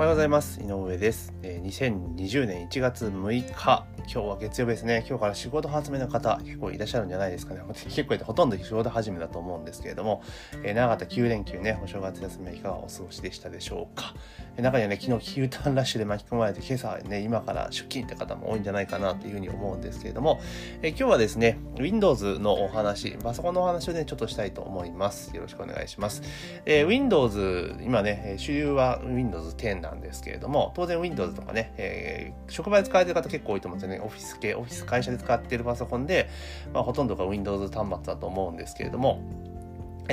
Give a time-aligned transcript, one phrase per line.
[0.00, 0.58] おはようございます。
[0.62, 1.30] 井上です。
[1.42, 5.04] 2020年1月6日今日は月曜日ですね。
[5.06, 7.60] 今日から仕事始めの方結構いらっしゃるんじゃないですかね。
[7.68, 10.22] 結構ほとんど仕事始めだと思うんですけれども、
[10.64, 14.14] え、長かった9連休ねお正月休みはいかがお過ごしでしたでしょうか、
[14.56, 20.40] え、中にはね昨日 Q ターンラッシュで巻き込まれて今朝ね今から出勤って方も多いんじゃないかなというふうに思うんですけれども、
[20.80, 25.36] え、今日はですね Windows のお話パソコンのお話をねちょっとしたいと思います。
[25.36, 26.22] よろしくお願いします、
[26.64, 34.04] え、Windows 今ね主流は Windows 10なんですけれども、当然 Windows とかね、えー、職場で使われてる方結構多いと思うんですよね。
[34.04, 36.28] オフィス系、オフィス会社で使っているパソコンで、
[36.72, 39.22] まあ、ほとんどが Windows 端末だと思うんですけれども、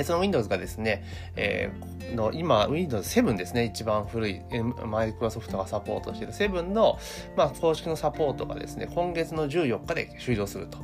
[0.04, 1.04] その Windows がですね、
[1.36, 4.40] えー、の今、Windows 7ですね、一番古い、
[4.84, 6.98] マイクロソフトがサポートしている7の、
[7.36, 10.78] まあ、公式のサポートがですね、今月の14日で終了すると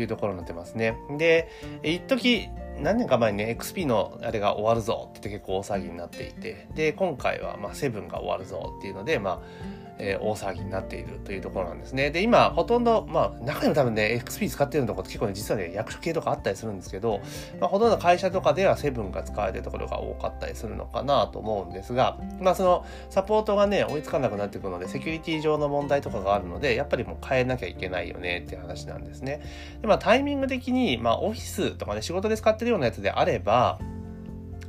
[0.00, 0.96] いうところになってますね。
[1.18, 1.48] で、
[1.82, 2.48] 一時
[2.78, 12.10] 何年か前にね、XP のあれが終わるぞって結構大騒ぎになっていて、で、今回はまあ7が終わるぞっていうので、まあ、えー、大騒ぎになっているというところなんですね。
[12.10, 17.20] で、今、ほとんど、まあ、中にも多分ね、XP 使ってるのところって結構ね、実はね、役所系とかあったりするんですけど、
[17.60, 29.40] まあ、ほとんど会社とかでは7が使われてるところが多かったりするのかなと思うんですが、まあ、その、サポートがね、追いつかなくなってくるので、セキュリティ上の問題とかがあるので、やっぱりもう変えなきゃいけないよねっていう話なんですね。
[29.80, 33.78] で、まあ、タイミング的に、まあ、オフィスとかね、仕事で使ってるようなやつであれば、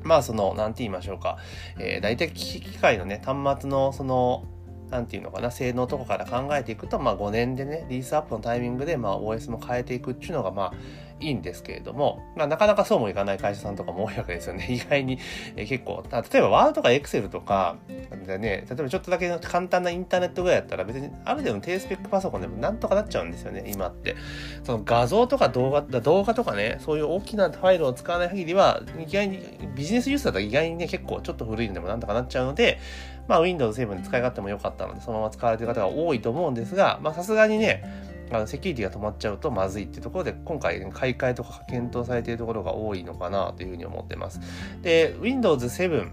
[0.04, 1.38] まあその、なんて言いましょうか。
[1.80, 4.44] えー、大体機械のね、端末のその、
[4.90, 10.74] なんていうのかな、性能とかから考えていくと、まあ5年でね、リースアップのタイミングで、まあ OS も変えていくっていうのが、まあ
[11.20, 14.68] いいんですけれども、まあなかなかそうもいかない会社さんとかも多いわけですよね。
[14.70, 15.20] 意外に、
[15.56, 17.78] え結構、例えばワードとかエクセルとか、
[18.26, 24.16] でね、例えばちょっとだけ簡単なインターネットぐらいだったら別にある程度の低スペックパソコンでもなんとかなっちゃうんですよね、今って。
[24.64, 29.40] その画像とか動画、動画とかね、そういう大きなファイルを使わない限りは、意外に
[29.76, 32.80] ビジネスユースだったら意外にね、結構ちょっと古いのでもなんとかなっちゃうので、
[33.28, 37.84] まあ Windows 7で使い勝手も良かったので、そのまま使われてる方が多いと思うんですが、まあさすがにね、
[38.32, 44.40] あのセキュリティが止まっちゃうとまずいっていうところで、今回、買い替えとか検討されているところが多いのかなというふうに思ってます。
[44.82, 46.12] で、Windows 7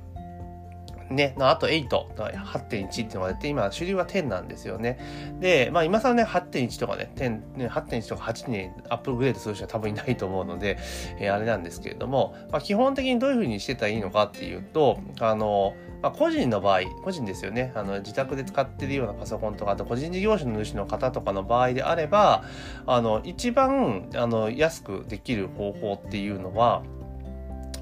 [1.10, 4.98] ね、のあと8、8.1っていうのが出て、今、主流は10なんですよね。
[5.40, 10.78] で、まあ今更ね、8.1とかね、10、ね、8.1とか8にアップグレードする人は多分いないと思うので、
[11.18, 17.72] えー、あれなんですけれども、まあ基本的にどういうふうにしてたらいいのかっていうと、あの、まあ、個人の場合、個人ですよね。
[17.74, 22.44] あの、自宅で使ってるようなパソコンとか、あと個人事業主の主の方とかの場合であれば、
[22.86, 26.82] あの、一番、あの、安くできる方法っていうのは、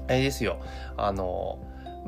[0.07, 0.59] あれですよ。
[0.97, 1.59] あの、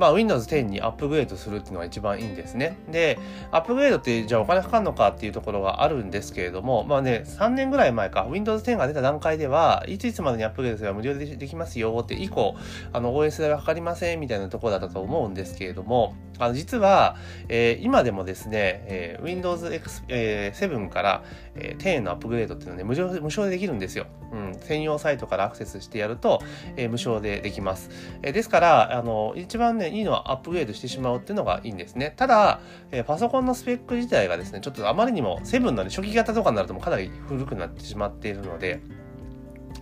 [0.02, 2.76] まあ、Windows 10にアップグレードするっていうのが一番いいんですね。
[2.90, 3.20] で、
[3.52, 12.56] アップグレードってじゃあお金かかるのかっていうところがあるんですけれども、まあね、3年ぐらい前か、Windows 10が出た段階では、いついつまでにアップグレードすれば無料でできますよって、以降、
[12.92, 17.18] あの、OS 代はかかりませんみたいなところだったと思うんですけれども、あの、実は、
[17.50, 21.24] えー、今でもですね、えー、Windows X、えー、7から、
[21.54, 24.08] えー、10のアップグレードっていうのはね、無料無償でできるんですよ。
[24.32, 26.42] うん、専用サイトからアクセスしてやると、
[26.78, 27.92] えー、無償でできます。
[28.24, 32.14] えー、ですから、あの、一番ね、いいのはアップグレードしてしまうっていうのがいいんですね。
[32.16, 32.60] ただ、
[32.92, 38.82] えー、パソコンのスペック自体がですね、ちょっとあまりにも7の、ね、初期型とかになるともかなり古くなってしまっているので、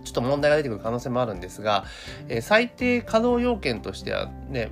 [0.04, 1.84] ちょっと問題が出てくる可能性もあるんですが、
[2.28, 4.70] えー、最低稼働要件としてはね、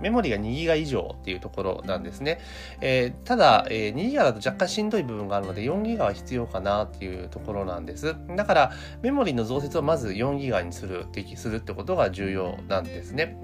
[0.00, 2.40] メモリが2ギガ以上っていうところなんですね。
[2.80, 8.14] えー、ただ、えー、2ギガだと若干しんどい部分があるので4ギガは必要かなっていうところなんです。
[8.36, 8.72] だから、
[9.02, 11.06] メモリの増設をまず4ギガにする、
[11.36, 13.38] するってことが重要なんですね。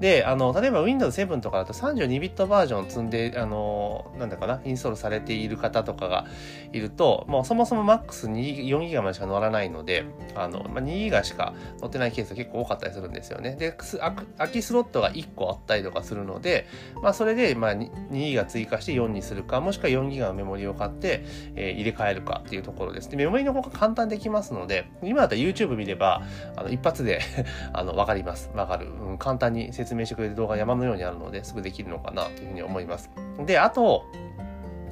[0.00, 6.26] で、あの、例えば Windows 7とかだと32ビットバージョン積んで、あの、なんだかな、インストールされている方とかが
[6.72, 13.56] いると、もうそもそも MAX4 ギガまでしか乗らないので、あの、まあ、2ギガしか乗ってないケースが結構多かったりするんですよね。
[13.56, 16.66] で、空きスロットが1個あったりとかするので、
[17.02, 21.24] まあ、それで、まあ、2ギガ追加して4にするか、もしくは4ギガのメモリを買って、
[21.54, 23.10] えー、入れ替えるかっていうところです。
[23.10, 26.22] で、メモリの方が簡単できますので、今だったら YouTube 見れば、
[26.56, 27.20] あの、一発で
[27.72, 28.50] あの、わかります。
[28.54, 29.18] わかる、うん。
[29.18, 33.10] 簡単に説明してくれる動画山のようにあるので、すぐできるのかなというふうに思います。
[33.46, 34.04] で、あと、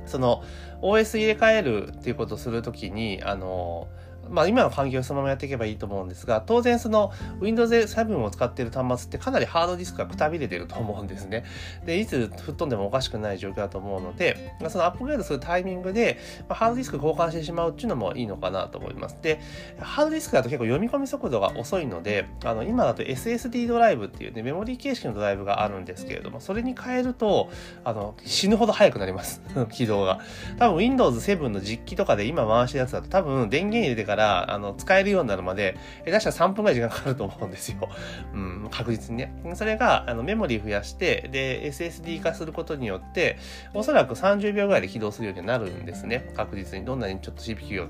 [0.07, 0.43] その、
[0.83, 3.89] OS 入れ替えるっていうことをするときに、あの、
[4.31, 11.45] まあ今の環境をそのままやっていけばいいと思うんですが、当然その Windows 7を使っている端末ってかなりハードディスクがくたびれてると思うんですね。
[11.85, 16.19] で、いつ吹っ飛んでもおかしくない状況だと思うので、そのアップグレードするタイミングで、
[16.49, 19.17] まあ、ハードディスク交換してしまうっていうのもいいのかなと思います。
[19.23, 19.41] で、
[19.79, 27.51] ハードディスクだと結構読み込み速度が遅いので、あの今だと SSD ドライブっていうね、メモリー形式のドライブがあるんですけれども、それに変えると、
[27.85, 29.43] あの、死ぬほど速くなります。
[29.71, 30.21] 起動が。
[30.59, 37.89] 多分 Windows 7の実機とかで今回してるやつだと多分電源入れてからからあの使えるようになるまで、え出したら3分ぐらい時間かかると思うんですよ。
[38.33, 39.33] うん、確実にね。
[39.55, 43.37] それがあのメモリー増やして、で、SSD 化することによって、
[43.75, 46.31] おそらく30秒ぐらいで起動するようになるんですね。
[46.35, 46.85] 確実に。
[46.85, 47.87] どんなにちょっと CPU が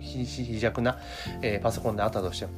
[0.00, 0.98] 非弱な、
[1.40, 2.52] えー、パソコンであったとしても。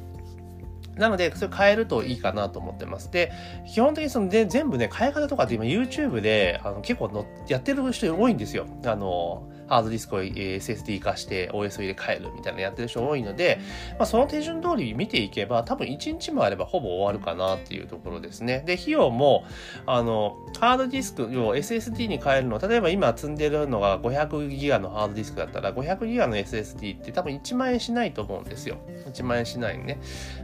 [0.97, 3.11] なので、それ変えるといいかなと思ってます。
[3.11, 3.31] で、
[3.71, 8.65] 基本的にそので全部ね、変え方とかって今 YouTube であの結構のやってる人多いんですよ。
[8.83, 13.59] あの、ハードディスクを SSD 化して OS を入れ替えるみたいなやってる人多いので、
[13.97, 18.63] まあ、その手順通り見ていけば多分1日もあればほぼ終わるかなっていうところですね。
[18.65, 19.45] で、費用も、
[19.85, 28.77] あの、ハードディスクを SSD に変えるの、例えば今積んでるのが500ギガのハードディスクだったら500ギガの SSD って多分1万円しないと思うんですよ。
[29.07, 29.99] 1万円しないね。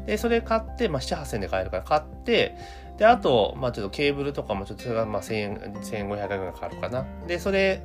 [0.06, 2.56] で、それ買って、まあ、7、8000円で買えるから買って、
[2.98, 7.06] で、あと、まあちょっとケーブルとかもちょっとそれがまあ1000円、1500円ぐらいかかるかな。
[7.28, 7.84] で、それ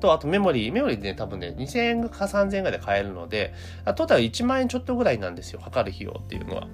[0.00, 3.54] と、あとメモリー、メモリーで、ね、多分ね、2000円か3000円ぐらいで買えるので、
[3.84, 6.68] トータル1万円ちょっとぐらいなんですよ、かかる費用っていうのは。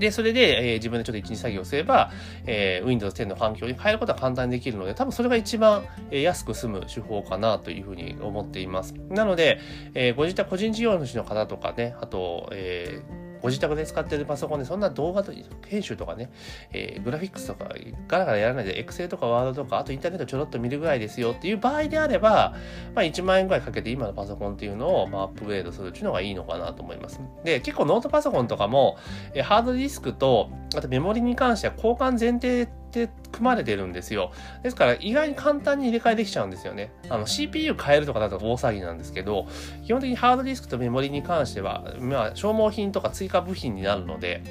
[0.00, 2.10] で、それで、えー、自分でちょっと一日作業すれば、
[2.46, 8.94] えー、Windows 10の環境に変えることは簡単にできるので、多分それが一番、えー、安く済む手法かなというふうに思っています。
[9.10, 9.60] なので、
[9.94, 15.24] えー、ご自宅個人事業主の方とかね、あと、えーご自宅で使ってるパソコンでそんな動画
[15.66, 16.30] 編集とかね、
[16.72, 17.68] えー、グラフィックスとか
[18.08, 22.54] ガラガラやらないで Excel とか Word とかあとインターネットちょろっと見るぐらいですよっていう場合であれば、
[22.94, 27.20] まあ、1万円ぐらいかけて今のパソコンっていうのを、まあ、アップグレードするっていうのがいいのかなと思います。
[27.44, 28.98] で、結構ノートパソコンとかも、
[29.34, 34.32] えー、ハードディスクとあとメモリに関しては交換前提って組まれてるんですよ。
[34.62, 36.92] ですから意外に簡単に入れ替えできちゃうんですよね。
[37.08, 39.46] あの CPU 変えるとかだと大騒ぎなんですけど、
[39.84, 44.42] 基本的にハードディスクとメモリに関しては、まあ消耗品とか追加部品になるので、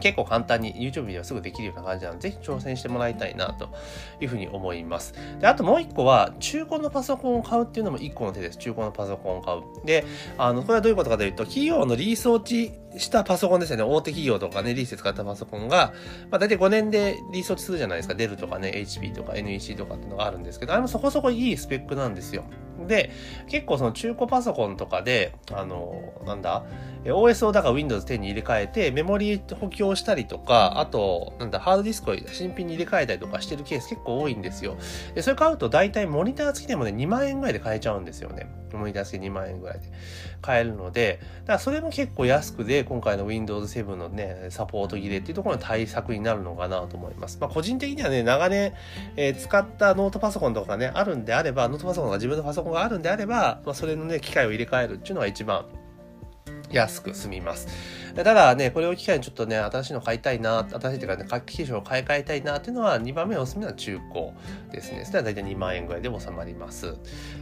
[0.00, 3.68] 結構簡単に YouTube ではすぐできるような感じなので、ぜひ挑戦してもらいたいなと
[4.20, 5.14] いうふうに思います。
[5.40, 8.58] で、あともう一個は、中古のパソコンを買うっていうのも一個の手です。
[8.58, 9.62] 中古のパソコンを買う。
[9.84, 10.04] で、
[10.36, 13.82] あの、これはどういうことかというと、企業のリース落ちしたパソコンですよね。
[13.82, 15.92] 大手企業とかね、リースで使ったパソコンが、
[16.30, 18.14] まあ大体5年でリース落ちするじゃないですか。
[18.14, 22.44] デルとかね、HP とか NEC とかっていうのがあるんですけど、あれもそこそこいいスペックなんですよ。
[22.86, 23.10] で、
[23.48, 26.64] 結構その中古パソコンとかで、あの、なんだ、
[27.04, 34.76] OS をだから Windows 10に入れ替えて、メモリー補強したりとか、あと、なんだ、ハードディスクを新品に入れ替えたりとかしてるケース結構多いんですよ。
[35.14, 38.46] で、それ買うと大体モニター付きでもね、2万円ぐらいで買えちゃうんですよね。
[38.72, 39.90] モニター付き2万円ぐらいで
[40.40, 47.38] 買えるので、だからそれも結構安くで、今回の Windows 7のね、サポート切れっていうところの対策になるのかなと思います。
[47.40, 48.74] まあ、個人的にはね、長年、
[49.16, 55.66] えー、使ったノートパソコンとかね、あるんであれば、ノートパソコンが自分のパソコンがあるんであれば、まあ、それのね、機械を入れ替えるっていうのが一番
[56.70, 57.68] 安く済みます。
[58.14, 64.30] ただね、これを機会にちょっとね、新しいの買いたいな、新しいっていうかね、楽器機種を買い替えたいなっていうのは、2番目おすすめは中古
[64.72, 65.00] ですね。
[65.00, 66.96] そしたら大体2万円ぐらいで収まります。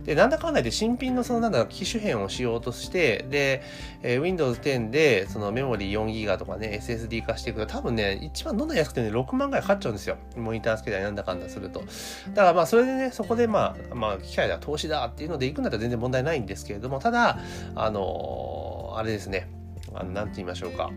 [0.05, 3.62] で、なんだかんだで新品のそのなんだ、機種変をしようとして、で、
[4.02, 10.17] えー、Windows 10で、そのメモリー 4GB とかね、SSD 化していくと、多分ね、一番どんな安くてね、6万ぐらいかかっちゃうんですよ。
[10.37, 11.81] モニターつけたりなんだかんだすると。
[11.81, 17.38] だからまあ、それでね、そこでまあ、まあ、機械だ、投資だっていうので行くんだったら全然問題ないんですけれども、ただ、
[17.75, 19.48] あのー、あれですね、
[19.94, 20.90] あの、なんて言いましょうか。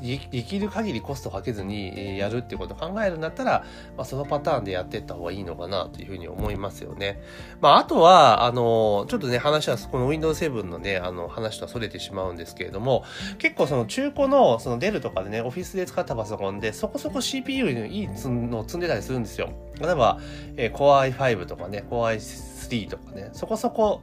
[0.00, 3.64] できる限りコストをかけずにやるってことを考えるんだったら、
[3.96, 7.20] まあ、そのパターンでやっていった方がいいのかなというふうに思いますよね。
[7.60, 13.04] まあ、あとは、あの、ちょっとね、話は、この Windows 7のね、あの、話とは逸れてしまうんですけれども、
[13.38, 19.50] 結構その中古の、そのデルとかでね、オフィスで使ったパソコンで、そこそこ CPU のいいのを積んでたりするんですよ。
[19.80, 20.18] 例えば、
[20.56, 24.02] え、Core i5 とかね、Core i3 とかね、そこそこ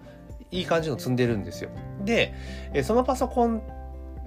[0.52, 1.70] いい感じの積んでるんですよ。
[2.04, 2.34] で、
[2.74, 3.62] えそのパソコン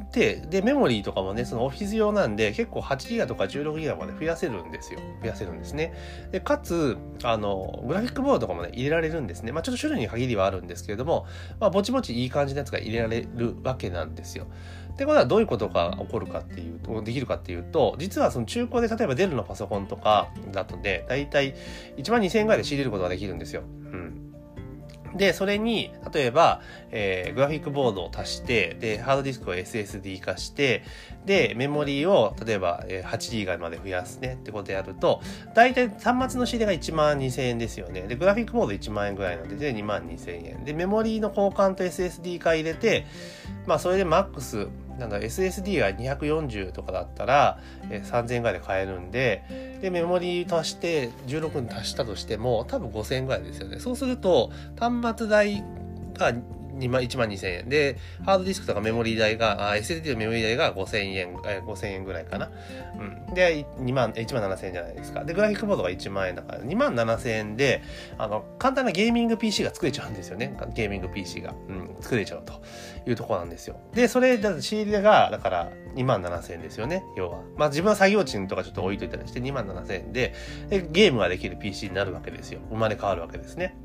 [0.02, 5.00] って、で、メモリーとかもね、そのオフィス用なんで、結構 8GB とか 16GB まで増やせるんですよ。
[5.22, 5.94] 増やせるんですね。
[6.30, 9.52] で、かつ、あの、グラフィックボードとかもね、入れられるんですね。
[9.52, 11.26] まあちょっと種類に限りはあるんですけれども、
[11.58, 14.46] まあぼちぼちいい感じのやつが入れられるわけなんですよ。
[14.92, 21.54] ってことはどういうことが起こるかっていうと、できるかっていうと、実はその中古で例えばデルのパソコンとかだとね、だいたい
[21.96, 23.62] 1万2000円ぐらいで仕入れることができるんですよ。
[23.62, 24.21] うん。
[25.16, 30.82] で、それに、例えば、えー、グラフィックボードを足して、で、ハードディスクを SSD 化して、
[31.26, 35.20] で、メモリーを、例えば、えー、8GB まで増やすねってことやると、
[35.54, 38.02] 大体端末の仕入れが1万2000円ですよね。
[38.02, 40.64] で、グラフィックボード1万円ぐらいなんで、で、2万2000円。
[40.64, 43.06] で、メモリーの交換と SSD 化入れて、
[43.66, 44.68] まあ、それでマックス、
[44.98, 47.58] なんだ SSD が240とかだったら、
[47.90, 53.78] えー、3000円ぐらいで買えるんで、で、メモリー足して16に足したとしても、多分5000円ぐらいですよね。
[53.78, 55.64] そうすると、端末代
[56.14, 56.32] が
[56.78, 57.68] 2万、1万2000円。
[57.68, 62.50] で、ハードディスクとかメモリー代が、あ SSD のメモリー代が5000円、えー、5000円ぐらいかな。
[62.98, 63.34] うん。
[63.34, 65.24] で、2万、1万7000円じゃないですか。
[65.24, 67.82] で、グラフィックボードが1万円だから、2万7000円で、
[68.18, 70.56] あの、簡単なゲーミング PC が作れちゃうんですよね。
[70.74, 71.54] ゲーミング PC が。
[71.68, 72.62] うん、作れちゃうと
[73.08, 73.76] いうところなんですよ。
[73.94, 77.04] で、それ、だ仕入れが、だから2万7000円ですよね。
[77.16, 77.40] 要は。
[77.56, 80.34] まあ自分は作業賃とかちょっと置いといたりして2万7000円で、
[80.68, 82.60] で、ゲームができる PC になるわけですよ。
[82.70, 83.76] 生まれ変わるわけですね。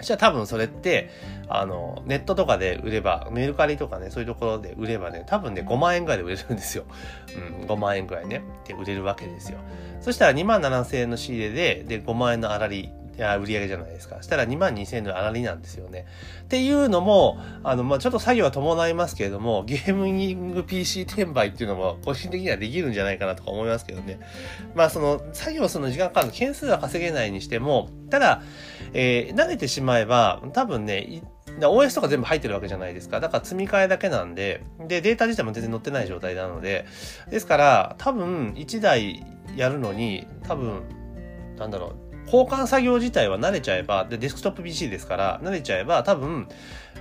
[0.00, 1.10] したら多分それって、
[1.48, 6.84] あの、ネットとかで売れば、メルカリとかね、そういうところで売ればね、多分ね、5万円ぐらいで売れるんですよ。
[7.60, 9.58] うん、5万円ぐらいね、で売れるわけですよ。
[10.00, 14.22] そしたら2万7千円の仕入れで、で、5万円の粗利、売り上げじゃないですか。
[14.22, 16.06] したら2万2000円の粗利なんですよね。
[16.44, 24.20] っていうのも、あの、まあ、ちょっと作業は伴いますけれども、ゲーミング PC 転売っていうのも個人的にはできるんじゃないかなとか思いますけどね。
[24.74, 28.42] まあ、その、作業するの時間かかる件数は稼げないにしても、ただ、
[28.94, 31.22] えー、慣れてしまえば、多分ね、
[31.60, 33.20] OS とか全部入ってるわけじゃないですか。
[33.20, 36.86] だから積み替えだけなんで、で、データ自体も全然載ってない状態なので、
[37.30, 39.24] ですから、多分1台
[39.56, 40.82] やるのに、多分、
[41.58, 46.48] なんだろう、交換作業自体は慣れちゃえば、で、デスクトップ PC ですから、慣れちゃえば、多分、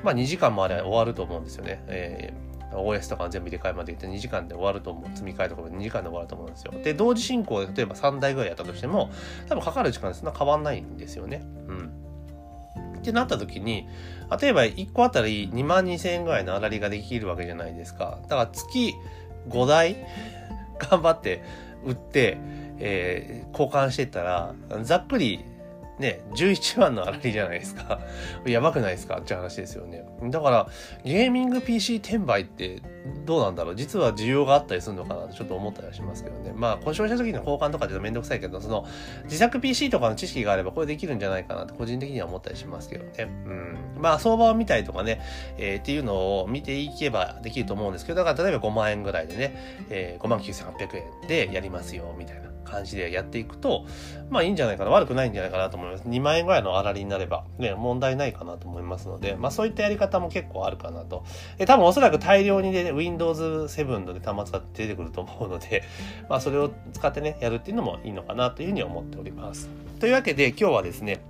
[0.03, 1.81] まあ2時間もあれ終わると思うんですよね。
[1.87, 5.09] えー、OS とか全部入れ替えまでいって2時間で終わると思う。
[5.15, 6.73] 積み替えとかで2時間で終わると思うんですよ。
[6.83, 9.09] で、同時進行で例えば3台ぐらいやったとしても、
[9.47, 11.45] 多分かかる時間そんな変わんないんですよね。
[11.67, 11.91] うん。
[12.97, 13.87] ってなった時に、
[14.41, 18.19] 例えば1個あたり2万2000円ぐらいの粗利ができるわけじゃないですか。
[18.23, 18.95] だから月
[19.47, 19.95] 5台
[20.77, 21.43] 頑張って
[21.85, 22.37] 売って、
[22.79, 25.45] えー、交換してったら、ざっくり
[26.01, 28.01] ね、11万の粗利じゃないですか。
[28.45, 29.19] やばくないですか？
[29.19, 30.03] って話ですよね。
[30.23, 30.67] だから、
[31.05, 32.81] ゲーミング PC 転売って
[33.25, 33.75] どうなんだろう？
[33.75, 36.51] 実は需要があったりするのかなとちょっと思ったりはしますけどね。
[36.55, 38.85] まあ、故障した時の交換とかちょっとめんどくさいけど、その、
[39.25, 43.11] 自作 PC とかの知識があればこれできるんじゃないかなと個人的には思ったりしますけどね。
[43.45, 43.77] うん。
[43.97, 45.21] まあ、相場を見たりとかね、
[45.57, 52.50] えー、っていうのを見ていけばできると思うんですけど、だから例えば5万円ぐらいでね、えー、5万9800円でやりますよ、みたいな。
[52.63, 53.85] 感じでやっていくと、
[54.29, 56.03] まあいいんじゃないかな、悪くないんじゃないかなと思います。
[56.07, 61.23] 2万円ぐらいの粗利になれば、ね、問題ないかなと思いますので、まあそういったやり方も結構あるかなと。
[61.59, 65.83] え多分おそらく大量にね、Windows 7の、ね、端末が出てくると思うので、
[66.29, 69.69] まあそれを使ってね、やるっていうのもいいのかなというふうに思っております。
[69.99, 71.21] というわけで今日はですね、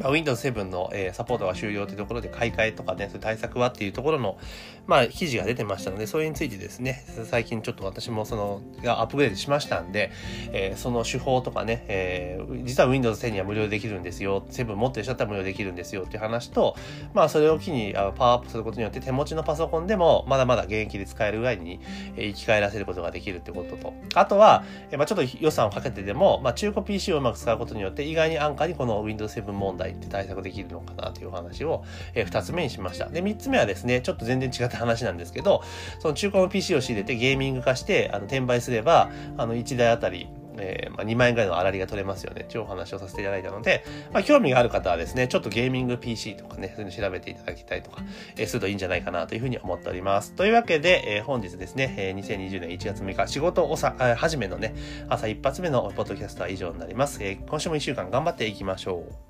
[0.00, 4.38] まあ、Windows 7の、えー、サポートが終了というところで買い替えとかね、そういう対策はっていうところの、
[4.86, 10.10] まあ、記事が出てましたので、それについてですね、最近ちょっと私もその、アップグレードしましたんで、
[10.52, 16.76] えー、その手法とかね、えー、実は Windows 10には無料できるんですよ、7持ってる人だったら無料できるんですよっていう話と、
[17.14, 21.80] まあ、それを機にパワーアップすることによって手持ちのパソコンでも、まだまだ現役で使えるぐらいに、
[22.16, 31.84] え、生き返らせることができるってことと、あとは、え、まあ、ちょっと予算をかけてでも、まあ、中古 PC をうまく使うことによって、意外に安価にこの Windows 7問題って対策できるのかなというお話を、
[32.14, 33.08] えー、2つ目にしました。
[33.08, 35.62] で、3つ目はですね、ちょっと全然違った話なんですけど、
[35.98, 42.42] その中古の PC を仕入れてゲーミング化して、あの、転売すれば、あの、1台あたり、えー、まあ、2万円ぐらいの粗利が取れますよね。
[42.42, 48.02] っていうお話をさせていただいたので、まあ、興味がある方はですね、ちょっとゲーミング PC とかね、そういうの調べていただきたいとか、
[48.36, 50.34] えー、するといいんじゃないかなというふうに思っております。
[50.34, 54.74] というわけで、えー、本日ですね、えー、2020年1月6日、仕事をさ、始めのね、
[55.08, 57.22] 朝一発目のポッドキャストは以上になります。
[57.22, 59.29] えー、今週も1週間頑張っていきましょう。